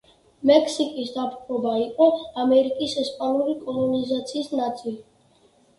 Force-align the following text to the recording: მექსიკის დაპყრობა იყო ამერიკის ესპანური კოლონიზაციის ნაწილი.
მექსიკის 0.51 1.11
დაპყრობა 1.17 1.75
იყო 1.83 2.09
ამერიკის 2.45 2.97
ესპანური 3.05 3.55
კოლონიზაციის 3.69 4.53
ნაწილი. 4.65 5.01